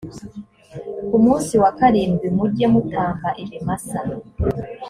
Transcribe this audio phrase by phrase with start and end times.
[1.09, 3.99] ku munsi wa karindwi mujye mutamba ibimasa